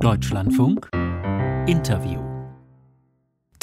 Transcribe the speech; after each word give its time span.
Deutschlandfunk. 0.00 0.88
Interview 1.66 2.27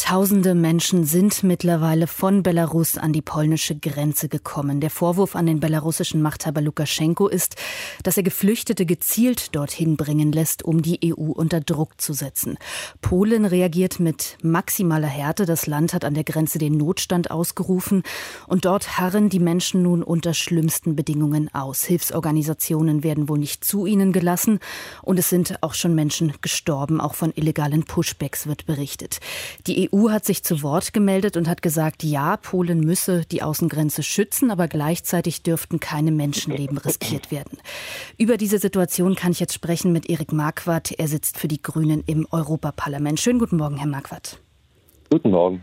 Tausende 0.08 0.54
Menschen 0.54 1.04
sind 1.04 1.42
mittlerweile 1.42 2.06
von 2.06 2.44
Belarus 2.44 2.96
an 2.96 3.12
die 3.12 3.24
polnische 3.24 3.76
Grenze 3.76 4.30
gekommen. 4.30 4.80
Der 4.80 4.92
Vorwurf 4.92 5.36
an 5.36 5.48
den 5.48 5.60
belarussischen 5.60 6.22
Machthaber 6.22 6.62
Lukaschenko 6.62 7.28
ist, 7.28 7.56
dass 8.04 8.16
er 8.16 8.22
Geflüchtete 8.22 8.86
gezielt 8.86 9.56
dorthin 9.56 9.98
bringen 9.98 10.32
lässt, 10.32 10.62
um 10.62 10.84
die 10.84 11.00
EU 11.04 11.32
unter 11.32 11.60
Druck 11.60 12.00
zu 12.00 12.14
setzen. 12.14 12.60
Polen 13.02 13.46
reagiert 13.46 14.00
mit 14.00 14.38
maximaler 14.44 15.08
Härte. 15.08 15.48
Das 15.48 15.66
Land 15.66 15.96
hat 15.96 16.06
an 16.06 16.14
der 16.14 16.24
Grenze 16.24 16.60
den 16.60 16.78
Notstand 16.78 17.32
ausgerufen 17.32 18.04
und 18.46 18.66
dort 18.66 19.00
harren 19.00 19.30
die 19.30 19.40
Menschen 19.40 19.82
nun 19.82 20.04
unter 20.04 20.36
schlimmsten 20.36 20.96
Bedingungen 20.96 21.52
aus. 21.52 21.84
Hilfsorganisationen 21.84 23.02
werden 23.02 23.28
wohl 23.28 23.40
nicht 23.40 23.66
zu 23.66 23.88
ihnen 23.88 24.14
gelassen 24.14 24.60
und 25.02 25.18
es 25.18 25.30
sind 25.30 25.64
auch 25.64 25.74
schon 25.74 25.96
Menschen 25.96 26.32
gestorben. 26.42 27.02
Auch 27.02 27.16
von 27.16 27.34
illegalen 27.34 27.86
Pushbacks 27.86 28.46
wird 28.46 28.68
berichtet. 28.68 29.20
Die 29.66 29.90
EU 29.92 29.95
EU 29.96 30.10
hat 30.10 30.26
sich 30.26 30.44
zu 30.44 30.62
Wort 30.62 30.94
gemeldet 30.94 31.38
und 31.38 31.48
hat 31.48 31.62
gesagt, 31.62 32.04
ja, 32.04 32.38
Polen 32.38 32.82
müsse 32.82 33.22
die 33.32 33.42
Außengrenze 33.42 34.04
schützen, 34.04 34.52
aber 34.52 34.68
gleichzeitig 34.68 35.42
dürften 35.42 35.80
keine 35.80 36.12
Menschenleben 36.12 36.78
riskiert 36.78 37.32
werden. 37.32 37.58
Über 38.18 38.38
diese 38.38 38.60
Situation 38.60 39.16
kann 39.16 39.32
ich 39.32 39.40
jetzt 39.40 39.54
sprechen 39.54 39.94
mit 39.94 40.10
Erik 40.10 40.34
Marquardt. 40.34 40.92
Er 40.92 41.08
sitzt 41.08 41.38
für 41.38 41.48
die 41.48 41.62
Grünen 41.62 42.04
im 42.06 42.28
Europaparlament. 42.30 43.20
Schönen 43.20 43.40
guten 43.40 43.58
Morgen, 43.58 43.78
Herr 43.78 43.88
Marquardt. 43.88 44.40
Guten 45.10 45.32
Morgen. 45.32 45.62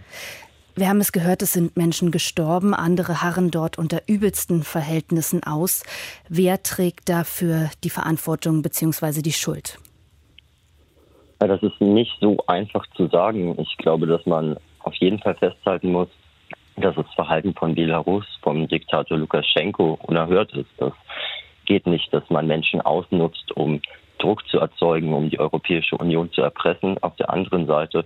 Wir 0.75 0.89
haben 0.89 1.03
es 1.03 1.13
gehört, 1.13 1.43
es 1.43 1.53
sind 1.53 1.77
Menschen 1.77 2.11
gestorben, 2.11 2.73
andere 2.73 3.21
harren 3.21 3.51
dort 3.51 3.77
unter 3.77 4.01
übelsten 4.07 4.63
Verhältnissen 4.63 5.43
aus. 5.43 5.83
Wer 6.31 6.63
trägt 6.63 7.11
dafür 7.11 7.69
die 7.85 7.91
Verantwortung 7.91 8.63
bzw. 8.63 9.21
die 9.21 9.35
Schuld? 9.35 9.79
Ja, 11.43 11.49
das 11.49 11.63
ist 11.65 11.81
nicht 11.81 12.17
so 12.21 12.37
einfach 12.47 12.87
zu 12.95 13.09
sagen. 13.09 13.59
Ich 13.59 13.77
glaube, 13.79 14.07
dass 14.07 14.25
man 14.27 14.57
auf 14.79 14.95
jeden 14.95 15.19
Fall 15.19 15.35
festhalten 15.35 15.91
muss, 15.91 16.07
dass 16.77 16.95
das 16.95 17.13
Verhalten 17.17 17.53
von 17.53 17.75
Belarus, 17.75 18.25
vom 18.43 18.69
Diktator 18.69 19.19
Lukaschenko, 19.19 19.99
unerhört 20.03 20.53
ist. 20.53 20.71
Das 20.77 20.93
geht 21.65 21.89
nicht, 21.89 22.15
dass 22.15 22.23
man 22.31 22.47
Menschen 22.47 22.81
ausnutzt, 22.81 23.51
um 23.57 23.83
Druck 24.19 24.47
zu 24.51 24.61
erzeugen, 24.61 25.13
um 25.13 25.31
die 25.31 25.41
Europäische 25.41 25.97
Union 25.97 26.31
zu 26.31 26.43
erpressen. 26.43 26.97
Auf 27.03 27.17
der 27.17 27.31
anderen 27.31 27.67
Seite 27.67 28.05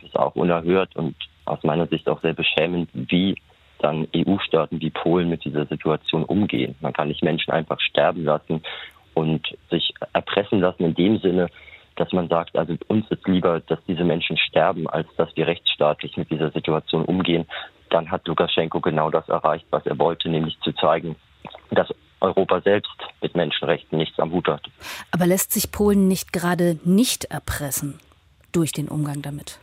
ist 0.00 0.08
es 0.08 0.16
auch 0.16 0.34
unerhört 0.34 0.96
und 0.96 1.14
aus 1.44 1.62
meiner 1.62 1.86
Sicht 1.86 2.08
auch 2.08 2.22
sehr 2.22 2.32
beschämend, 2.32 2.88
wie 2.94 3.34
dann 3.80 4.08
EU-Staaten 4.16 4.80
wie 4.80 4.88
Polen 4.88 5.28
mit 5.28 5.44
dieser 5.44 5.66
Situation 5.66 6.24
umgehen. 6.24 6.76
Man 6.80 6.94
kann 6.94 7.08
nicht 7.08 7.22
Menschen 7.22 7.50
einfach 7.50 7.78
sterben 7.78 8.24
lassen 8.24 8.62
und 9.12 9.54
sich 9.68 9.92
erpressen 10.14 10.60
lassen 10.60 10.84
in 10.84 10.94
dem 10.94 11.18
Sinne, 11.18 11.50
dass 12.00 12.12
man 12.12 12.28
sagt, 12.28 12.56
also 12.56 12.74
uns 12.88 13.04
ist 13.10 13.28
lieber, 13.28 13.60
dass 13.60 13.78
diese 13.86 14.04
Menschen 14.04 14.38
sterben, 14.38 14.88
als 14.88 15.06
dass 15.18 15.28
wir 15.36 15.46
rechtsstaatlich 15.46 16.16
mit 16.16 16.30
dieser 16.30 16.50
Situation 16.50 17.04
umgehen, 17.04 17.46
dann 17.90 18.10
hat 18.10 18.26
Lukaschenko 18.26 18.80
genau 18.80 19.10
das 19.10 19.28
erreicht, 19.28 19.66
was 19.68 19.84
er 19.84 19.98
wollte, 19.98 20.30
nämlich 20.30 20.58
zu 20.60 20.72
zeigen, 20.72 21.14
dass 21.70 21.88
Europa 22.22 22.62
selbst 22.62 22.96
mit 23.20 23.36
Menschenrechten 23.36 23.98
nichts 23.98 24.18
am 24.18 24.32
Hut 24.32 24.48
hat. 24.48 24.62
Aber 25.10 25.26
lässt 25.26 25.52
sich 25.52 25.72
Polen 25.72 26.08
nicht 26.08 26.32
gerade 26.32 26.78
nicht 26.84 27.26
erpressen 27.26 28.00
durch 28.50 28.72
den 28.72 28.88
Umgang 28.88 29.20
damit? 29.20 29.58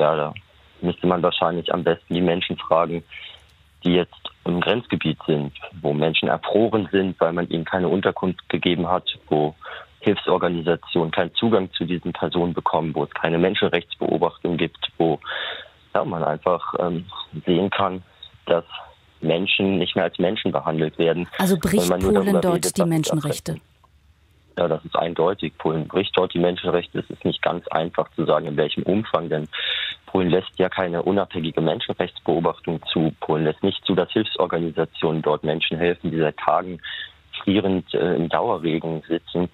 Ja, 0.00 0.16
da 0.16 0.34
müsste 0.80 1.06
man 1.06 1.22
wahrscheinlich 1.22 1.72
am 1.74 1.84
besten 1.84 2.14
die 2.14 2.22
Menschen 2.22 2.56
fragen, 2.56 3.04
die 3.84 3.92
jetzt 3.92 4.30
im 4.46 4.62
Grenzgebiet 4.62 5.18
sind, 5.26 5.52
wo 5.82 5.92
Menschen 5.92 6.28
erfroren 6.28 6.88
sind, 6.90 7.20
weil 7.20 7.34
man 7.34 7.46
ihnen 7.50 7.66
keine 7.66 7.88
Unterkunft 7.88 8.48
gegeben 8.48 8.88
hat, 8.88 9.04
wo 9.28 9.54
Hilfsorganisationen 10.04 11.10
keinen 11.10 11.34
Zugang 11.34 11.72
zu 11.72 11.84
diesen 11.84 12.12
Personen 12.12 12.54
bekommen, 12.54 12.94
wo 12.94 13.04
es 13.04 13.10
keine 13.10 13.38
Menschenrechtsbeobachtung 13.38 14.56
gibt, 14.56 14.90
wo 14.98 15.18
ja, 15.94 16.04
man 16.04 16.22
einfach 16.22 16.74
ähm, 16.78 17.06
sehen 17.46 17.70
kann, 17.70 18.02
dass 18.46 18.64
Menschen 19.20 19.78
nicht 19.78 19.96
mehr 19.96 20.04
als 20.04 20.18
Menschen 20.18 20.52
behandelt 20.52 20.98
werden. 20.98 21.26
Also 21.38 21.56
bricht 21.56 21.88
Polen 21.88 22.40
dort 22.40 22.46
redet, 22.46 22.76
die 22.76 22.84
Menschenrechte? 22.84 23.56
Ja, 24.56 24.68
das 24.68 24.84
ist 24.84 24.94
eindeutig. 24.94 25.56
Polen 25.58 25.88
bricht 25.88 26.16
dort 26.16 26.34
die 26.34 26.38
Menschenrechte. 26.38 27.00
Es 27.00 27.10
ist 27.10 27.24
nicht 27.24 27.42
ganz 27.42 27.66
einfach 27.68 28.08
zu 28.14 28.24
sagen, 28.24 28.46
in 28.46 28.56
welchem 28.56 28.84
Umfang, 28.84 29.28
denn 29.28 29.48
Polen 30.06 30.30
lässt 30.30 30.56
ja 30.58 30.68
keine 30.68 31.02
unabhängige 31.02 31.60
Menschenrechtsbeobachtung 31.60 32.80
zu. 32.92 33.12
Polen 33.20 33.44
lässt 33.44 33.62
nicht 33.64 33.84
zu, 33.84 33.94
dass 33.94 34.12
Hilfsorganisationen 34.12 35.22
dort 35.22 35.42
Menschen 35.42 35.78
helfen, 35.78 36.10
die 36.10 36.18
seit 36.18 36.36
Tagen 36.36 36.80
frierend 37.42 37.92
äh, 37.94 38.14
im 38.14 38.28
Dauerregen 38.28 39.02
sitzen 39.08 39.48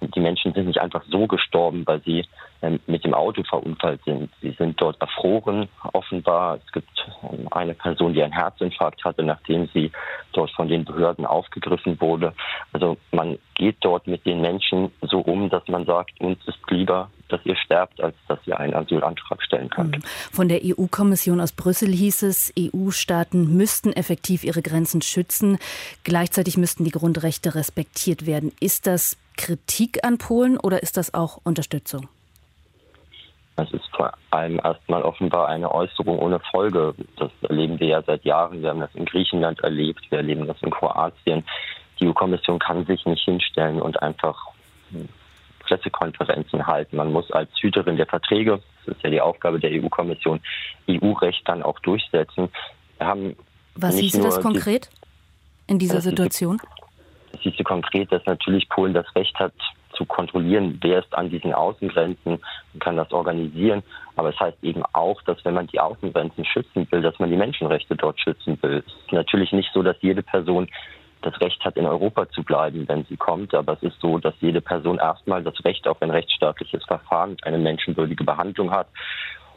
die 0.00 0.20
Menschen 0.20 0.52
sind 0.52 0.66
nicht 0.66 0.80
einfach 0.80 1.02
so 1.08 1.26
gestorben, 1.26 1.82
weil 1.86 2.00
sie 2.02 2.24
ähm, 2.62 2.80
mit 2.86 3.04
dem 3.04 3.14
Auto 3.14 3.42
verunfallt 3.42 4.00
sind. 4.04 4.30
Sie 4.40 4.52
sind 4.52 4.80
dort 4.80 5.00
erfroren, 5.00 5.68
offenbar. 5.92 6.58
Es 6.64 6.72
gibt 6.72 6.90
ähm, 7.22 7.48
eine 7.50 7.74
Person, 7.74 8.14
die 8.14 8.22
einen 8.22 8.32
Herzinfarkt 8.32 9.04
hatte, 9.04 9.22
nachdem 9.22 9.68
sie 9.72 9.90
dort 10.32 10.50
von 10.52 10.68
den 10.68 10.84
Behörden 10.84 11.26
aufgegriffen 11.26 12.00
wurde. 12.00 12.34
Also 12.72 12.96
man 13.12 13.38
geht 13.54 13.76
dort 13.80 14.06
mit 14.06 14.24
den 14.26 14.40
Menschen 14.40 14.90
so 15.02 15.20
um, 15.20 15.50
dass 15.50 15.66
man 15.68 15.84
sagt, 15.84 16.20
uns 16.20 16.38
ist 16.46 16.58
lieber, 16.68 17.10
dass 17.28 17.40
ihr 17.44 17.56
sterbt, 17.56 18.00
als 18.00 18.16
dass 18.28 18.38
ihr 18.46 18.58
einen 18.58 18.74
Asylantrag 18.74 19.42
stellen 19.42 19.70
könnt. 19.70 19.96
Mhm. 19.96 20.02
Von 20.32 20.48
der 20.48 20.60
EU-Kommission 20.62 21.40
aus 21.40 21.52
Brüssel 21.52 21.88
hieß 21.88 22.22
es, 22.22 22.52
EU-Staaten 22.58 23.56
müssten 23.56 23.92
effektiv 23.92 24.44
ihre 24.44 24.62
Grenzen 24.62 25.02
schützen. 25.02 25.58
Gleichzeitig 26.04 26.56
müssten 26.56 26.84
die 26.84 26.90
Grundrechte 26.90 27.54
respektiert 27.54 28.26
werden. 28.26 28.52
Ist 28.60 28.86
das 28.86 29.16
Kritik 29.36 30.04
an 30.04 30.18
Polen 30.18 30.58
oder 30.58 30.82
ist 30.82 30.96
das 30.96 31.14
auch 31.14 31.38
Unterstützung? 31.44 32.08
Das 33.56 33.70
ist 33.72 33.84
vor 33.94 34.12
allem 34.30 34.58
erstmal 34.62 35.02
offenbar 35.02 35.48
eine 35.48 35.70
Äußerung 35.70 36.18
ohne 36.18 36.40
Folge. 36.50 36.94
Das 37.16 37.30
erleben 37.42 37.78
wir 37.78 37.88
ja 37.88 38.02
seit 38.02 38.24
Jahren. 38.24 38.62
Wir 38.62 38.70
haben 38.70 38.80
das 38.80 38.94
in 38.94 39.04
Griechenland 39.04 39.60
erlebt, 39.60 40.00
wir 40.10 40.18
erleben 40.18 40.46
das 40.46 40.56
in 40.62 40.70
Kroatien. 40.70 41.44
Die 41.98 42.06
EU-Kommission 42.06 42.58
kann 42.58 42.86
sich 42.86 43.04
nicht 43.04 43.22
hinstellen 43.24 43.82
und 43.82 44.02
einfach 44.02 44.46
Pressekonferenzen 45.60 46.66
halten. 46.66 46.96
Man 46.96 47.12
muss 47.12 47.30
als 47.30 47.50
Hüterin 47.60 47.96
der 47.96 48.06
Verträge, 48.06 48.60
das 48.86 48.96
ist 48.96 49.04
ja 49.04 49.10
die 49.10 49.20
Aufgabe 49.20 49.60
der 49.60 49.70
EU-Kommission, 49.70 50.40
EU-Recht 50.88 51.46
dann 51.46 51.62
auch 51.62 51.78
durchsetzen. 51.80 52.48
Wir 52.98 53.06
haben 53.06 53.36
Was 53.74 53.98
hieß 53.98 54.20
das 54.20 54.40
konkret 54.40 54.88
in 55.66 55.78
dieser 55.78 56.00
Situation? 56.00 56.60
Das 57.32 57.40
hieße 57.42 57.62
konkret, 57.64 58.10
dass 58.12 58.24
natürlich 58.26 58.68
Polen 58.68 58.94
das 58.94 59.14
Recht 59.14 59.38
hat, 59.38 59.52
zu 60.00 60.06
kontrollieren, 60.06 60.78
wer 60.80 61.00
ist 61.00 61.14
an 61.14 61.28
diesen 61.28 61.52
Außengrenzen 61.52 62.38
und 62.72 62.80
kann 62.80 62.96
das 62.96 63.12
organisieren. 63.12 63.82
Aber 64.16 64.30
es 64.30 64.40
heißt 64.40 64.56
eben 64.62 64.82
auch, 64.92 65.20
dass 65.22 65.44
wenn 65.44 65.54
man 65.54 65.66
die 65.66 65.80
Außengrenzen 65.80 66.44
schützen 66.44 66.86
will, 66.90 67.02
dass 67.02 67.18
man 67.18 67.30
die 67.30 67.36
Menschenrechte 67.36 67.96
dort 67.96 68.18
schützen 68.18 68.58
will. 68.62 68.82
Es 68.86 68.92
ist 68.92 69.12
natürlich 69.12 69.52
nicht 69.52 69.70
so, 69.74 69.82
dass 69.82 69.96
jede 70.00 70.22
Person 70.22 70.68
das 71.22 71.38
Recht 71.42 71.62
hat, 71.64 71.76
in 71.76 71.86
Europa 71.86 72.30
zu 72.30 72.42
bleiben, 72.42 72.88
wenn 72.88 73.04
sie 73.04 73.16
kommt. 73.16 73.54
Aber 73.54 73.74
es 73.74 73.82
ist 73.82 74.00
so, 74.00 74.18
dass 74.18 74.34
jede 74.40 74.62
Person 74.62 74.98
erstmal 74.98 75.42
das 75.42 75.62
Recht 75.64 75.86
auf 75.86 76.00
ein 76.00 76.10
rechtsstaatliches 76.10 76.84
Verfahren, 76.84 77.36
eine 77.42 77.58
menschenwürdige 77.58 78.24
Behandlung 78.24 78.70
hat. 78.70 78.88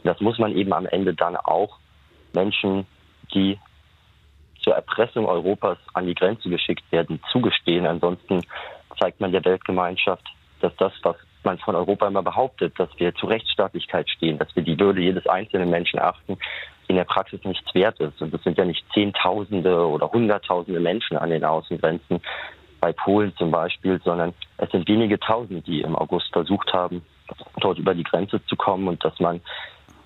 Und 0.03 0.09
das 0.09 0.19
muss 0.19 0.37
man 0.39 0.55
eben 0.55 0.73
am 0.73 0.85
Ende 0.87 1.13
dann 1.13 1.37
auch 1.37 1.77
Menschen, 2.33 2.85
die 3.33 3.57
zur 4.63 4.73
Erpressung 4.73 5.25
Europas 5.25 5.77
an 5.93 6.07
die 6.07 6.15
Grenze 6.15 6.49
geschickt 6.49 6.83
werden, 6.91 7.19
zugestehen. 7.31 7.85
Ansonsten 7.85 8.41
zeigt 8.99 9.19
man 9.19 9.31
der 9.31 9.43
Weltgemeinschaft, 9.45 10.25
dass 10.61 10.75
das, 10.77 10.93
was 11.03 11.15
man 11.43 11.57
von 11.59 11.75
Europa 11.75 12.07
immer 12.07 12.23
behauptet, 12.23 12.73
dass 12.79 12.89
wir 12.97 13.13
zur 13.15 13.29
Rechtsstaatlichkeit 13.29 14.09
stehen, 14.09 14.37
dass 14.37 14.55
wir 14.55 14.63
die 14.63 14.79
Würde 14.79 15.01
jedes 15.01 15.27
einzelnen 15.27 15.69
Menschen 15.69 15.99
achten, 15.99 16.37
in 16.87 16.95
der 16.95 17.03
Praxis 17.03 17.43
nichts 17.43 17.73
wert 17.73 17.99
ist. 17.99 18.21
Und 18.21 18.33
es 18.33 18.43
sind 18.43 18.57
ja 18.57 18.65
nicht 18.65 18.85
Zehntausende 18.93 19.87
oder 19.87 20.11
Hunderttausende 20.11 20.79
Menschen 20.79 21.17
an 21.17 21.29
den 21.29 21.43
Außengrenzen, 21.43 22.21
bei 22.79 22.91
Polen 22.91 23.33
zum 23.37 23.49
Beispiel, 23.49 24.01
sondern 24.03 24.33
es 24.57 24.69
sind 24.71 24.89
wenige 24.89 25.17
Tausend, 25.17 25.65
die 25.65 25.81
im 25.81 25.95
August 25.95 26.33
versucht 26.33 26.73
haben, 26.73 27.01
dort 27.61 27.79
über 27.79 27.95
die 27.95 28.03
Grenze 28.03 28.45
zu 28.45 28.57
kommen 28.57 28.89
und 28.89 29.03
dass 29.05 29.17
man 29.21 29.39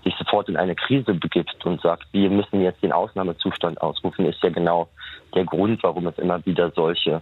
sich 0.08 0.18
sofort 0.18 0.48
in 0.48 0.56
eine 0.56 0.76
Krise 0.76 1.14
begibt 1.14 1.66
und 1.66 1.82
sagt, 1.82 2.06
wir 2.14 2.30
müssen 2.30 2.62
jetzt 2.62 2.82
den 2.82 2.94
Ausnahmezustand 2.94 3.82
ausrufen, 3.82 4.26
ist 4.26 4.42
ja 4.42 4.50
genau 4.50 4.88
der 5.36 5.44
Grund, 5.44 5.84
warum 5.84 6.08
es 6.08 6.18
immer 6.18 6.44
wieder 6.46 6.72
solche 6.72 7.22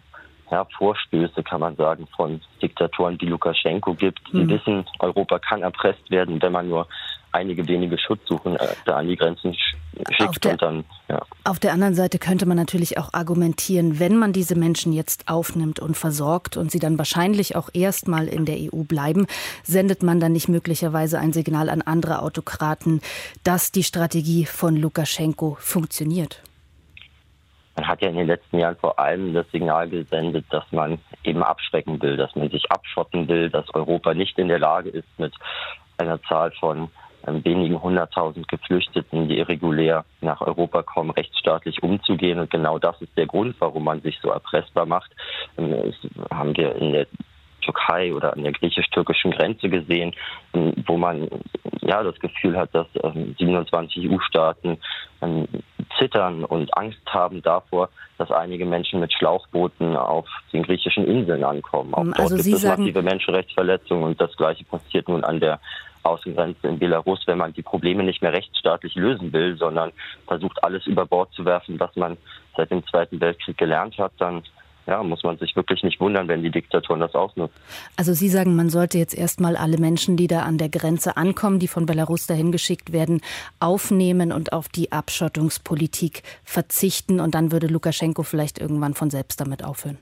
ja, 0.52 0.66
Vorstöße, 0.78 1.42
kann 1.42 1.62
man 1.62 1.76
sagen, 1.76 2.08
von 2.16 2.40
Diktatoren 2.62 3.20
wie 3.20 3.26
Lukaschenko 3.26 3.96
gibt. 3.96 4.20
Die 4.32 4.44
mhm. 4.44 4.50
wissen, 4.50 4.86
Europa 5.00 5.40
kann 5.40 5.64
erpresst 5.64 6.12
werden, 6.12 6.40
wenn 6.40 6.52
man 6.52 6.70
nur 6.70 6.88
einige 7.36 7.68
wenige 7.68 7.98
Schutzsuchen 7.98 8.56
äh, 8.56 8.68
da 8.86 8.98
an 8.98 9.08
die 9.08 9.16
Grenzen 9.16 9.54
schickt 9.54 10.46
und 10.46 10.62
dann, 10.62 10.86
ja. 11.08 11.22
Auf 11.44 11.60
der 11.60 11.74
anderen 11.74 11.94
Seite 11.94 12.18
könnte 12.18 12.46
man 12.46 12.58
natürlich 12.58 12.98
auch 12.98 13.14
argumentieren, 13.14 14.00
wenn 14.00 14.18
man 14.18 14.34
diese 14.34 14.56
Menschen 14.56 14.94
jetzt 14.94 15.28
aufnimmt 15.28 15.80
und 15.80 15.96
versorgt 15.96 16.58
und 16.58 16.72
sie 16.72 16.80
dann 16.80 16.98
wahrscheinlich 16.98 17.56
auch 17.56 17.70
erstmal 17.74 18.28
in 18.28 18.46
der 18.46 18.58
EU 18.58 18.84
bleiben, 18.84 19.28
sendet 19.64 20.02
man 20.02 20.20
dann 20.20 20.32
nicht 20.32 20.48
möglicherweise 20.48 21.20
ein 21.20 21.34
Signal 21.34 21.70
an 21.70 21.82
andere 21.82 22.22
Autokraten, 22.22 23.02
dass 23.44 23.72
die 23.72 23.84
Strategie 23.84 24.46
von 24.46 24.76
Lukaschenko 24.76 25.58
funktioniert? 25.60 26.42
man 27.76 27.88
hat 27.88 28.02
ja 28.02 28.10
in 28.10 28.16
den 28.16 28.28
letzten 28.28 28.58
Jahren 28.58 28.78
vor 28.78 28.98
allem 28.98 29.34
das 29.34 29.50
Signal 29.52 29.90
gesendet, 29.90 30.46
dass 30.50 30.64
man 30.72 30.98
eben 31.24 31.44
abschrecken 31.44 32.02
will, 32.02 32.16
dass 32.16 32.34
man 32.36 32.50
sich 32.50 32.72
abschotten 32.72 33.28
will, 33.28 33.50
dass 33.50 33.66
Europa 33.76 34.14
nicht 34.14 34.40
in 34.40 34.48
der 34.48 34.60
Lage 34.60 34.90
ist, 34.90 35.08
mit 35.18 35.34
einer 35.98 36.22
Zahl 36.24 36.52
von 36.52 36.90
wenigen 37.26 37.82
hunderttausend 37.82 38.48
Geflüchteten, 38.48 39.28
die 39.28 39.38
irregulär 39.38 40.06
nach 40.22 40.42
Europa 40.42 40.84
kommen, 40.84 41.12
rechtsstaatlich 41.12 41.82
umzugehen. 41.84 42.40
Und 42.40 42.50
genau 42.50 42.80
das 42.80 43.02
ist 43.02 43.16
der 43.18 43.26
Grund, 43.26 43.56
warum 43.60 43.84
man 43.84 44.02
sich 44.02 44.20
so 44.22 44.30
erpressbar 44.30 44.86
macht. 44.86 45.12
Ähm, 45.58 45.72
das 45.72 46.30
haben 46.32 46.56
wir 46.56 46.76
in 46.76 46.94
der 46.94 47.08
Türkei 47.62 48.14
oder 48.14 48.34
an 48.34 48.44
der 48.44 48.52
griechisch-türkischen 48.52 49.32
Grenze 49.32 49.70
gesehen, 49.70 50.14
ähm, 50.54 50.74
wo 50.86 50.98
man 50.98 51.28
ja 51.82 52.04
das 52.04 52.20
Gefühl 52.20 52.58
hat, 52.58 52.74
dass 52.74 52.88
27 52.94 54.10
EU-Staaten 54.10 54.78
zittern 55.98 56.44
und 56.44 56.76
Angst 56.78 57.02
haben 57.08 57.42
davor, 57.42 57.90
dass 58.18 58.32
einige 58.32 58.66
Menschen 58.66 59.00
mit 59.00 59.14
Schlauchbooten 59.14 59.96
auf 59.96 60.28
den 60.54 60.64
griechischen 60.64 61.06
Inseln 61.06 61.44
ankommen. 61.44 61.94
Auch 61.94 62.04
dort 62.04 62.20
also 62.20 62.36
gibt 62.36 62.44
Sie 62.44 62.54
es 62.54 62.64
massive 62.64 63.02
Menschenrechtsverletzungen 63.02 64.04
und 64.04 64.22
das 64.22 64.36
Gleiche 64.36 64.64
passiert 64.66 65.08
nun 65.08 65.24
an 65.24 65.40
der 65.40 65.60
Außengrenze 66.06 66.68
in 66.68 66.80
Belarus, 66.80 67.24
wenn 67.26 67.38
man 67.38 67.54
die 67.54 67.62
Probleme 67.62 68.04
nicht 68.04 68.22
mehr 68.22 68.34
rechtsstaatlich 68.34 68.96
lösen 68.96 69.34
will, 69.34 69.58
sondern 69.58 69.92
versucht, 70.28 70.64
alles 70.64 70.86
über 70.86 71.06
Bord 71.06 71.32
zu 71.34 71.46
werfen, 71.46 71.80
was 71.80 71.96
man 71.96 72.18
seit 72.56 72.72
dem 72.72 72.86
Zweiten 72.88 73.20
Weltkrieg 73.20 73.58
gelernt 73.58 73.98
hat, 73.98 74.14
dann 74.18 74.44
ja, 74.88 75.02
muss 75.02 75.24
man 75.24 75.38
sich 75.38 75.56
wirklich 75.56 75.84
nicht 75.84 76.00
wundern, 76.00 76.28
wenn 76.28 76.44
die 76.44 76.52
Diktatoren 76.52 77.00
das 77.00 77.16
ausnutzen. 77.16 77.60
Also 77.96 78.14
Sie 78.14 78.30
sagen, 78.30 78.56
man 78.56 78.70
sollte 78.70 78.98
jetzt 78.98 79.18
erstmal 79.18 79.56
alle 79.56 79.78
Menschen, 79.78 80.16
die 80.16 80.28
da 80.28 80.44
an 80.44 80.58
der 80.58 80.70
Grenze 80.70 81.18
ankommen, 81.18 81.60
die 81.60 81.68
von 81.68 81.86
Belarus 81.86 82.28
dahin 82.28 82.52
geschickt 82.52 82.92
werden, 82.92 83.22
aufnehmen 83.60 84.32
und 84.32 84.54
auf 84.54 84.70
die 84.70 84.92
Abschottungspolitik 84.92 86.22
verzichten 86.44 87.20
und 87.20 87.34
dann 87.34 87.52
würde 87.52 87.68
Lukaschenko 87.68 88.24
vielleicht 88.24 88.60
irgendwann 88.60 88.94
von 88.94 89.10
selbst 89.10 89.42
damit 89.42 89.64
aufhören. 89.64 89.98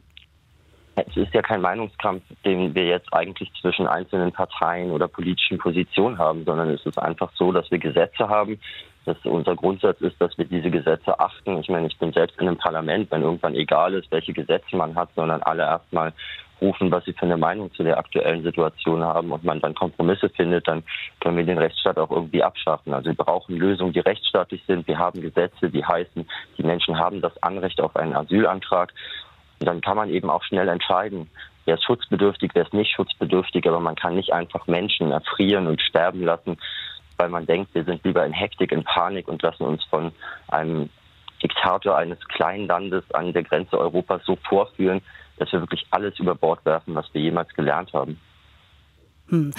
Es 0.96 1.18
ist 1.18 1.34
ja 1.34 1.42
kein 1.42 1.62
Meinungskampf, 1.62 2.22
den 2.46 2.76
wir 2.76 2.86
jetzt 2.86 3.12
eigentlich 3.14 3.52
zwischen 3.60 3.88
einzelnen 3.88 4.32
Parteien 4.32 4.92
oder 4.92 5.08
politischen 5.08 5.58
Positionen 5.58 6.20
haben, 6.20 6.46
sondern 6.46 6.70
es 6.70 6.86
ist 6.86 7.00
einfach 7.00 7.32
so, 7.34 7.52
dass 7.52 7.70
wir 7.72 7.80
Gesetze 7.80 8.30
haben, 8.30 8.60
dass 9.06 9.18
unser 9.24 9.56
Grundsatz 9.56 10.00
ist, 10.02 10.20
dass 10.22 10.38
wir 10.38 10.46
diese 10.46 10.70
Gesetze 10.70 11.20
achten. 11.20 11.58
Ich 11.58 11.70
meine, 11.70 11.88
ich 11.88 11.98
bin 11.98 12.14
selbst 12.14 12.40
in 12.40 12.48
einem 12.48 12.58
Parlament, 12.58 13.12
wenn 13.12 13.24
irgendwann 13.24 13.56
egal 13.56 13.96
ist, 13.96 14.12
welche 14.12 14.34
Gesetze 14.34 14.76
man 14.76 14.96
hat, 14.96 15.10
sondern 15.16 15.42
alle 15.42 15.64
erstmal 15.64 16.14
rufen, 16.62 16.92
was 16.92 17.04
sie 17.04 17.14
für 17.14 17.26
eine 17.26 17.38
Meinung 17.38 17.74
zu 17.74 17.84
der 17.84 17.98
aktuellen 17.98 18.44
Situation 18.44 19.04
haben 19.04 19.32
und 19.32 19.44
man 19.44 19.60
dann 19.60 19.74
Kompromisse 19.74 20.30
findet, 20.30 20.68
dann 20.68 20.84
können 21.20 21.36
wir 21.36 21.44
den 21.44 21.58
Rechtsstaat 21.58 21.98
auch 21.98 22.12
irgendwie 22.12 22.44
abschaffen. 22.44 22.94
Also 22.94 23.08
wir 23.10 23.16
brauchen 23.16 23.58
Lösungen, 23.58 23.92
die 23.92 24.00
rechtsstaatlich 24.00 24.64
sind. 24.68 24.88
Wir 24.88 24.98
haben 24.98 25.22
Gesetze, 25.22 25.70
die 25.70 25.84
heißen, 25.84 26.26
die 26.58 26.64
Menschen 26.64 26.98
haben 26.98 27.20
das 27.20 27.42
Anrecht 27.44 27.82
auf 27.82 27.96
einen 27.96 28.16
Asylantrag 28.16 28.94
dann 29.66 29.82
kann 29.82 29.98
man 29.98 30.10
eben 30.10 30.30
auch 30.30 30.44
schnell 30.44 30.68
entscheiden, 30.68 31.30
wer 31.66 31.76
ist 31.76 31.84
schutzbedürftig, 31.84 32.52
wer 32.54 32.64
ist 32.64 32.74
nicht 32.74 32.94
schutzbedürftig, 32.96 33.68
aber 33.68 33.80
man 33.80 33.96
kann 33.96 34.16
nicht 34.16 34.34
einfach 34.34 34.68
Menschen 34.68 35.12
erfrieren 35.12 35.68
und 35.68 35.82
sterben 35.82 36.24
lassen, 36.24 36.58
weil 37.18 37.30
man 37.30 37.46
denkt, 37.46 37.74
wir 37.74 37.84
sind 37.84 38.04
lieber 38.04 38.26
in 38.26 38.34
Hektik, 38.34 38.72
in 38.72 38.84
Panik 38.84 39.28
und 39.28 39.42
lassen 39.42 39.64
uns 39.64 39.84
von 39.86 40.12
einem 40.48 40.90
Diktator 41.42 41.98
eines 41.98 42.20
kleinen 42.28 42.68
Landes 42.68 43.04
an 43.14 43.34
der 43.34 43.44
Grenze 43.44 43.78
Europas 43.78 44.22
so 44.26 44.38
vorführen, 44.48 45.02
dass 45.38 45.52
wir 45.52 45.60
wirklich 45.60 45.86
alles 45.92 46.18
über 46.20 46.36
Bord 46.36 46.66
werfen, 46.66 46.96
was 46.96 47.06
wir 47.14 47.22
jemals 47.22 47.54
gelernt 47.54 47.92
haben. 47.94 48.20
Hm. 49.30 49.54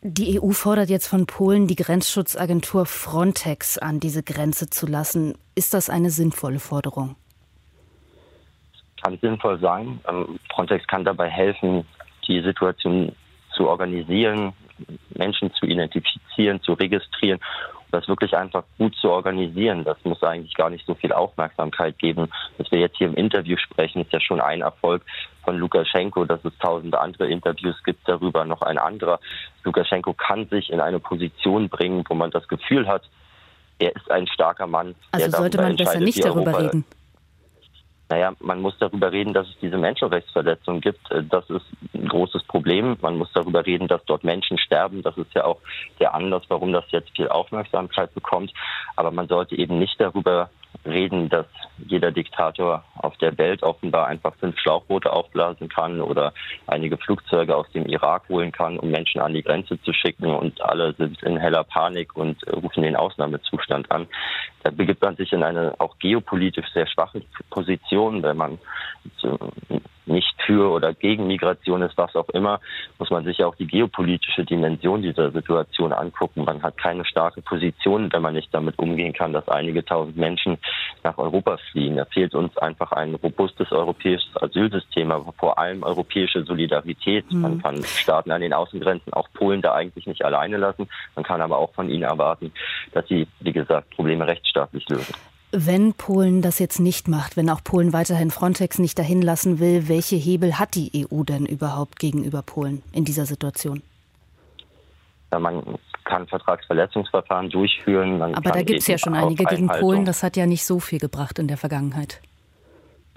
Die 0.00 0.40
EU 0.40 0.50
fordert 0.50 0.90
jetzt 0.90 1.08
von 1.08 1.26
Polen, 1.26 1.66
die 1.66 1.74
Grenzschutzagentur 1.74 2.86
Frontex 2.86 3.78
an 3.78 3.98
diese 3.98 4.22
Grenze 4.22 4.70
zu 4.70 4.86
lassen. 4.86 5.36
Ist 5.56 5.74
das 5.74 5.90
eine 5.90 6.10
sinnvolle 6.10 6.60
Forderung? 6.60 7.16
Kann 9.02 9.18
sinnvoll 9.20 9.58
sein. 9.58 10.00
Ähm, 10.08 10.38
Frontex 10.52 10.86
kann 10.86 11.04
dabei 11.04 11.28
helfen, 11.28 11.86
die 12.26 12.40
Situation 12.42 13.12
zu 13.54 13.68
organisieren, 13.68 14.52
Menschen 15.16 15.52
zu 15.54 15.66
identifizieren, 15.66 16.60
zu 16.62 16.74
registrieren 16.74 17.40
das 17.90 18.06
wirklich 18.08 18.36
einfach 18.36 18.64
gut 18.76 18.94
zu 18.96 19.10
organisieren. 19.10 19.84
Das 19.84 19.96
muss 20.04 20.22
eigentlich 20.22 20.54
gar 20.54 20.70
nicht 20.70 20.86
so 20.86 20.94
viel 20.94 21.12
Aufmerksamkeit 21.12 21.98
geben. 21.98 22.28
Dass 22.58 22.70
wir 22.70 22.80
jetzt 22.80 22.96
hier 22.98 23.08
im 23.08 23.14
Interview 23.14 23.56
sprechen, 23.56 24.02
ist 24.02 24.12
ja 24.12 24.20
schon 24.20 24.40
ein 24.40 24.60
Erfolg 24.60 25.02
von 25.44 25.56
Lukaschenko, 25.56 26.24
dass 26.24 26.44
es 26.44 26.52
tausende 26.58 27.00
andere 27.00 27.28
Interviews 27.28 27.76
gibt, 27.84 28.06
darüber 28.06 28.44
noch 28.44 28.62
ein 28.62 28.78
anderer. 28.78 29.20
Lukaschenko 29.64 30.12
kann 30.12 30.46
sich 30.48 30.70
in 30.70 30.80
eine 30.80 31.00
Position 31.00 31.68
bringen, 31.68 32.04
wo 32.08 32.14
man 32.14 32.30
das 32.30 32.46
Gefühl 32.48 32.86
hat, 32.86 33.08
er 33.78 33.94
ist 33.94 34.10
ein 34.10 34.26
starker 34.26 34.66
Mann. 34.66 34.94
Also 35.12 35.30
sollte 35.30 35.58
man 35.58 35.76
besser 35.76 36.00
nicht 36.00 36.24
darüber 36.24 36.58
reden. 36.60 36.84
Naja, 38.10 38.32
man 38.40 38.62
muss 38.62 38.78
darüber 38.78 39.12
reden, 39.12 39.34
dass 39.34 39.46
es 39.48 39.58
diese 39.60 39.76
Menschenrechtsverletzungen 39.76 40.80
gibt. 40.80 41.10
Äh, 41.10 41.24
das 41.24 41.48
ist 41.50 41.66
ein 41.94 42.08
großes 42.08 42.42
Problem. 42.44 42.96
Man 43.02 43.18
muss 43.18 43.30
darüber 43.34 43.66
reden, 43.66 43.86
dass 43.86 44.04
dort 44.06 44.24
Menschen 44.24 44.58
sterben. 44.58 45.02
Das 45.02 45.16
ist 45.18 45.34
ja 45.34 45.44
auch 45.44 45.60
der 46.00 46.14
Anlass, 46.14 46.42
warum 46.48 46.72
das 46.72 46.84
jetzt 46.90 47.14
viel 47.14 47.28
Aufmerksamkeit 47.28 48.14
bekommt. 48.14 48.52
Aber 48.96 49.10
man 49.10 49.28
sollte 49.28 49.56
eben 49.56 49.78
nicht 49.78 50.00
darüber 50.00 50.50
reden, 50.84 51.28
dass 51.28 51.46
jeder 51.78 52.10
Diktator 52.10 52.84
auf 52.96 53.16
der 53.18 53.36
Welt 53.38 53.62
offenbar 53.62 54.06
einfach 54.06 54.34
fünf 54.36 54.58
Schlauchboote 54.58 55.12
aufblasen 55.12 55.68
kann 55.68 56.00
oder 56.00 56.32
einige 56.66 56.96
Flugzeuge 56.96 57.54
aus 57.54 57.70
dem 57.72 57.86
Irak 57.86 58.28
holen 58.28 58.52
kann, 58.52 58.78
um 58.78 58.90
Menschen 58.90 59.20
an 59.20 59.34
die 59.34 59.42
Grenze 59.42 59.80
zu 59.82 59.92
schicken 59.92 60.26
und 60.26 60.60
alle 60.62 60.94
sind 60.94 61.22
in 61.22 61.36
heller 61.36 61.64
Panik 61.64 62.16
und 62.16 62.36
rufen 62.48 62.82
den 62.82 62.96
Ausnahmezustand 62.96 63.90
an. 63.90 64.06
Da 64.62 64.70
begibt 64.70 65.02
man 65.02 65.16
sich 65.16 65.32
in 65.32 65.42
eine 65.42 65.74
auch 65.78 65.98
geopolitisch 65.98 66.66
sehr 66.72 66.86
schwache 66.86 67.22
Position, 67.50 68.22
wenn 68.22 68.36
man 68.36 68.58
nicht 70.08 70.34
für 70.44 70.70
oder 70.70 70.94
gegen 70.94 71.26
Migration 71.26 71.82
ist, 71.82 71.96
was 71.96 72.14
auch 72.16 72.28
immer, 72.30 72.60
muss 72.98 73.10
man 73.10 73.24
sich 73.24 73.42
auch 73.44 73.54
die 73.54 73.66
geopolitische 73.66 74.44
Dimension 74.44 75.02
dieser 75.02 75.30
Situation 75.30 75.92
angucken. 75.92 76.44
Man 76.44 76.62
hat 76.62 76.78
keine 76.78 77.04
starke 77.04 77.42
Position, 77.42 78.12
wenn 78.12 78.22
man 78.22 78.34
nicht 78.34 78.52
damit 78.52 78.78
umgehen 78.78 79.12
kann, 79.12 79.32
dass 79.32 79.48
einige 79.48 79.84
tausend 79.84 80.16
Menschen 80.16 80.58
nach 81.04 81.18
Europa 81.18 81.58
fliehen. 81.70 81.96
Da 81.96 82.04
fehlt 82.06 82.34
uns 82.34 82.56
einfach 82.58 82.92
ein 82.92 83.14
robustes 83.14 83.70
europäisches 83.72 84.30
Asylsystem, 84.40 85.12
aber 85.12 85.32
vor 85.32 85.58
allem 85.58 85.82
europäische 85.82 86.44
Solidarität. 86.44 87.30
Mhm. 87.30 87.40
Man 87.40 87.62
kann 87.62 87.84
Staaten 87.84 88.30
an 88.30 88.40
den 88.40 88.52
Außengrenzen, 88.52 89.12
auch 89.12 89.28
Polen, 89.34 89.62
da 89.62 89.74
eigentlich 89.74 90.06
nicht 90.06 90.24
alleine 90.24 90.56
lassen. 90.56 90.88
Man 91.14 91.24
kann 91.24 91.40
aber 91.40 91.58
auch 91.58 91.72
von 91.74 91.90
ihnen 91.90 92.04
erwarten, 92.04 92.52
dass 92.92 93.06
sie, 93.08 93.26
wie 93.40 93.52
gesagt, 93.52 93.90
Probleme 93.90 94.26
rechtsstaatlich 94.26 94.88
lösen. 94.88 95.14
Wenn 95.50 95.94
Polen 95.94 96.42
das 96.42 96.58
jetzt 96.58 96.78
nicht 96.78 97.08
macht, 97.08 97.36
wenn 97.36 97.48
auch 97.48 97.64
Polen 97.64 97.94
weiterhin 97.94 98.30
Frontex 98.30 98.78
nicht 98.78 98.98
dahin 98.98 99.22
lassen 99.22 99.58
will, 99.60 99.88
welche 99.88 100.16
Hebel 100.16 100.58
hat 100.58 100.74
die 100.74 101.06
EU 101.10 101.22
denn 101.22 101.46
überhaupt 101.46 101.98
gegenüber 101.98 102.42
Polen 102.42 102.82
in 102.92 103.04
dieser 103.04 103.24
Situation? 103.24 103.82
Ja, 105.32 105.38
man 105.38 105.78
kann 106.04 106.26
Vertragsverletzungsverfahren 106.26 107.50
durchführen. 107.50 108.20
Aber 108.20 108.50
da 108.50 108.62
gibt 108.62 108.80
es 108.80 108.86
ja 108.86 108.98
schon 108.98 109.14
einige 109.14 109.44
gegen 109.44 109.68
Polen. 109.68 110.04
Das 110.04 110.22
hat 110.22 110.36
ja 110.36 110.46
nicht 110.46 110.64
so 110.64 110.80
viel 110.80 110.98
gebracht 110.98 111.38
in 111.38 111.48
der 111.48 111.56
Vergangenheit. 111.56 112.20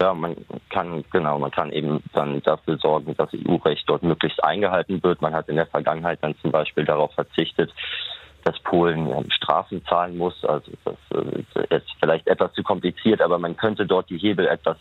Ja, 0.00 0.12
man 0.14 0.34
kann, 0.70 1.04
genau, 1.12 1.38
man 1.38 1.50
kann 1.50 1.70
eben 1.70 2.02
dann 2.12 2.42
dafür 2.42 2.76
sorgen, 2.78 3.14
dass 3.16 3.30
EU-Recht 3.32 3.84
dort 3.86 4.02
möglichst 4.02 4.42
eingehalten 4.42 5.02
wird. 5.02 5.22
Man 5.22 5.32
hat 5.32 5.48
in 5.48 5.56
der 5.56 5.66
Vergangenheit 5.66 6.18
dann 6.22 6.34
zum 6.42 6.50
Beispiel 6.50 6.84
darauf 6.84 7.12
verzichtet, 7.12 7.72
dass 8.44 8.58
Polen 8.60 9.30
Strafen 9.30 9.84
zahlen 9.86 10.16
muss. 10.16 10.44
Also 10.44 10.70
das 10.84 10.96
äh, 11.14 11.76
ist 11.76 11.86
vielleicht 12.00 12.26
etwas 12.26 12.52
zu 12.54 12.62
kompliziert, 12.62 13.20
aber 13.20 13.38
man 13.38 13.56
könnte 13.56 13.86
dort 13.86 14.10
die 14.10 14.18
Hebel 14.18 14.46
etwas 14.46 14.76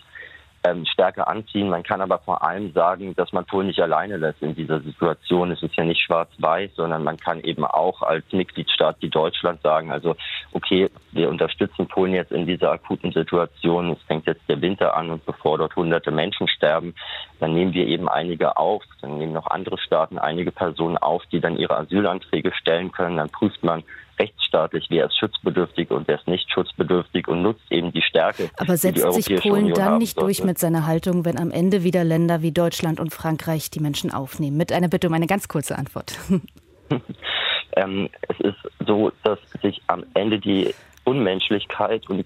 ähm, 0.64 0.86
stärker 0.86 1.28
anziehen. 1.28 1.70
Man 1.70 1.84
kann 1.84 2.02
aber 2.02 2.20
vor 2.20 2.44
allem 2.44 2.72
sagen, 2.74 3.16
dass 3.16 3.34
man 3.34 3.46
Polen 3.46 3.68
nicht 3.68 3.82
alleine 3.82 4.18
lässt 4.18 4.42
in 4.42 4.56
dieser 4.56 4.80
Situation. 4.82 5.52
Es 5.52 5.64
ist 5.64 5.76
ja 5.76 5.84
nicht 5.84 6.02
schwarz-weiß, 6.02 6.72
sondern 6.76 7.04
man 7.04 7.18
kann 7.18 7.42
eben 7.42 7.66
auch 7.66 8.02
als 8.02 8.26
Mitgliedstaat 8.32 8.98
wie 9.00 9.10
Deutschland 9.10 9.62
sagen, 9.62 9.92
also 9.92 10.16
okay, 10.52 10.90
wir 11.12 11.30
unterstützen 11.30 11.88
Polen 11.88 12.14
jetzt 12.14 12.32
in 12.32 12.46
dieser 12.46 12.72
akuten 12.72 13.12
Situation. 13.12 13.92
Es 13.92 14.02
fängt 14.04 14.28
jetzt 14.28 14.48
der 14.48 14.62
Winter 14.62 14.96
an 14.96 15.10
und 15.10 15.26
bevor 15.26 15.58
dort 15.58 15.76
hunderte 15.76 16.12
Menschen 16.12 16.48
sterben, 16.48 16.94
dann 17.40 17.54
nehmen 17.54 17.74
wir 17.74 17.88
eben 17.88 18.08
einige 18.08 18.58
auf. 18.58 18.84
Dann 19.02 19.18
nehmen 19.18 19.34
noch 19.34 19.48
andere 19.48 19.78
Staaten 19.80 20.20
einige 20.20 20.52
Personen 20.52 20.98
auf, 20.98 21.24
die 21.32 21.40
dann 21.40 21.58
ihre 21.58 21.78
Asylanträge 21.78 22.54
stellen 22.54 22.92
können. 22.92 23.18
Dann 23.18 23.30
prüft 23.30 23.64
man, 23.64 23.84
rechtsstaatlich, 24.22 24.86
wer 24.90 25.06
ist 25.06 25.18
schutzbedürftig 25.18 25.90
und 25.92 26.08
wer 26.08 26.16
ist 26.16 26.28
nicht 26.28 26.50
schutzbedürftig 26.52 27.28
und 27.28 27.42
nutzt 27.42 27.72
eben 27.72 27.92
die 27.92 28.02
Stärke. 28.02 28.50
Aber 28.58 28.78
setzt 28.78 29.04
die 29.04 29.22
sich 29.22 29.42
Polen 29.42 29.66
Union 29.66 29.74
dann 29.74 29.98
nicht 29.98 30.20
durch 30.22 30.44
mit 30.44 30.60
seiner 30.60 30.86
Haltung, 30.86 31.26
wenn 31.26 31.38
am 31.38 31.52
Ende 31.52 31.84
wieder 31.84 32.04
Länder 32.04 32.42
wie 32.42 32.52
Deutschland 32.52 33.00
und 33.00 33.14
Frankreich 33.14 33.70
die 33.72 33.80
Menschen 33.80 34.12
aufnehmen? 34.12 34.58
Mit 34.58 34.72
einer 34.72 34.88
Bitte 34.88 35.08
um 35.08 35.14
eine 35.14 35.28
ganz 35.28 35.48
kurze 35.48 35.78
Antwort. 35.78 36.18
ähm, 37.76 38.10
es 38.30 38.40
ist 38.40 38.72
so, 38.86 39.12
dass 39.24 39.40
sich 39.62 39.82
am 39.88 40.04
Ende 40.14 40.40
die 40.40 40.74
Unmenschlichkeit 41.04 42.08
und 42.10 42.26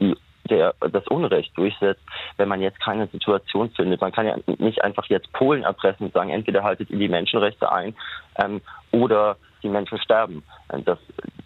die 0.00 0.16
der, 0.48 0.74
das 0.80 1.06
Unrecht 1.06 1.56
durchsetzt, 1.56 2.02
wenn 2.36 2.48
man 2.48 2.60
jetzt 2.60 2.80
keine 2.80 3.06
Situation 3.06 3.70
findet. 3.70 4.00
Man 4.00 4.10
kann 4.10 4.26
ja 4.26 4.36
nicht 4.58 4.82
einfach 4.82 5.06
jetzt 5.06 5.32
Polen 5.32 5.62
erpressen 5.62 6.06
und 6.06 6.12
sagen, 6.12 6.30
entweder 6.30 6.64
haltet 6.64 6.90
ihr 6.90 6.98
die 6.98 7.08
Menschenrechte 7.08 7.70
ein 7.70 7.94
ähm, 8.36 8.60
oder 8.90 9.36
die 9.62 9.68
Menschen 9.68 9.98
sterben. 9.98 10.42
Das 10.84 10.98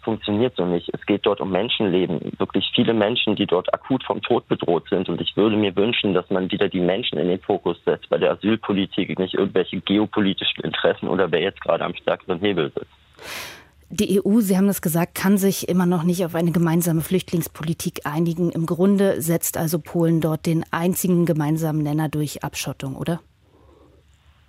funktioniert 0.03 0.55
so 0.55 0.65
nicht. 0.65 0.89
Es 0.93 1.05
geht 1.05 1.25
dort 1.25 1.41
um 1.41 1.51
Menschenleben, 1.51 2.31
wirklich 2.37 2.71
viele 2.73 2.93
Menschen, 2.93 3.35
die 3.35 3.45
dort 3.45 3.73
akut 3.73 4.03
vom 4.03 4.21
Tod 4.21 4.47
bedroht 4.47 4.87
sind. 4.89 5.09
Und 5.09 5.19
ich 5.21 5.35
würde 5.35 5.57
mir 5.57 5.75
wünschen, 5.75 6.13
dass 6.13 6.29
man 6.29 6.51
wieder 6.51 6.69
die 6.69 6.79
Menschen 6.79 7.17
in 7.17 7.27
den 7.27 7.41
Fokus 7.41 7.77
setzt 7.85 8.09
bei 8.09 8.17
der 8.17 8.31
Asylpolitik, 8.31 9.17
nicht 9.19 9.33
irgendwelche 9.33 9.81
geopolitischen 9.81 10.63
Interessen 10.63 11.07
oder 11.07 11.31
wer 11.31 11.41
jetzt 11.41 11.61
gerade 11.61 11.83
am 11.83 11.95
stärkeren 11.95 12.39
Hebel 12.39 12.71
sitzt. 12.73 12.91
Die 13.89 14.19
EU, 14.19 14.39
Sie 14.39 14.57
haben 14.57 14.67
das 14.67 14.81
gesagt, 14.81 15.15
kann 15.15 15.37
sich 15.37 15.69
immer 15.69 15.85
noch 15.85 16.03
nicht 16.03 16.25
auf 16.25 16.35
eine 16.35 16.51
gemeinsame 16.51 17.01
Flüchtlingspolitik 17.01 18.01
einigen. 18.05 18.51
Im 18.51 18.65
Grunde 18.65 19.21
setzt 19.21 19.57
also 19.57 19.79
Polen 19.79 20.21
dort 20.21 20.45
den 20.45 20.65
einzigen 20.71 21.25
gemeinsamen 21.25 21.83
Nenner 21.83 22.09
durch 22.09 22.43
Abschottung, 22.43 22.95
oder? 22.95 23.21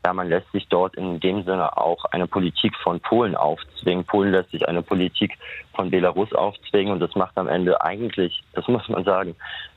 Ja, 0.06 0.12
man 0.12 0.28
lässt 0.28 0.52
sich 0.52 0.68
dort 0.68 0.94
in 0.94 1.18
dem 1.18 1.42
Sinne 1.42 1.76
auch 1.76 2.04
eine 2.12 2.28
Politik 2.28 2.76
von 2.76 3.00
Polen 3.00 3.34
aufzwingen. 3.34 4.04
Polen 4.04 4.30
lässt 4.30 4.52
sich 4.52 4.68
eine 4.68 4.80
Politik 4.80 5.36
von 5.74 5.90
Belarus 5.90 6.32
aufzwingen 6.32 6.92
und 6.92 7.00
das 7.00 7.16
macht 7.16 7.36
am 7.36 7.48
Ende 7.48 7.80
eigentlich, 7.80 8.44
das 8.52 8.68
muss 8.68 8.88
man 8.88 9.02
sagen, 9.02 9.34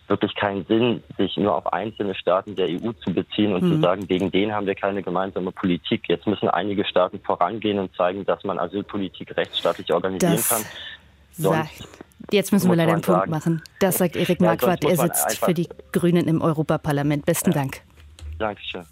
wirklich 0.08 0.36
keinen 0.36 0.68
Sinn, 0.68 1.02
sich 1.18 1.36
nur 1.38 1.56
auf 1.56 1.74
einzelne 1.74 2.14
Staaten 2.14 2.56
der 2.56 2.68
EU 2.68 2.92
zu 3.04 3.12
beziehen 3.12 3.56
und 3.56 3.64
mhm. 3.64 3.74
zu 3.74 3.82
sagen, 3.82 4.08
gegen 4.08 4.30
den 4.30 4.54
haben 4.54 4.68
wir 4.68 4.76
keine 4.76 5.02
gemeinsame 5.02 5.52
Politik. 5.52 6.04
Jetzt 6.08 6.28
müssen 6.28 6.48
einige 6.48 6.86
Staaten 6.86 7.20
vorangehen 7.22 7.80
und 7.80 7.96
zeigen, 7.96 8.24
dass 8.24 8.44
man 8.44 8.60
Asylpolitik 8.60 9.36
rechtsstaatlich 9.36 9.92
organisieren 9.92 10.36
das 10.36 10.50
kann. 10.50 10.62
Sonst 11.32 11.88
Jetzt 12.32 12.52
müssen 12.52 12.70
wir 12.70 12.76
leider 12.76 12.94
einen 12.94 13.02
Punkt 13.02 13.30
machen. 13.30 13.64
Das 13.80 13.98
sagt 13.98 14.16
Erik 14.16 14.42
Marquardt. 14.42 14.84
er 14.84 14.96
sitzt 14.96 15.44
für 15.44 15.56
die 15.56 15.70
Grünen 15.92 16.28
im 16.28 16.40
Europaparlament. 16.44 17.26
Besten 17.26 17.50
ja. 17.50 17.62
Dank. 17.62 17.82
Dankeschön. 18.38 18.86